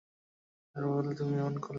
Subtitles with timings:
[0.75, 1.69] তার বদলে তুমি এই করলে?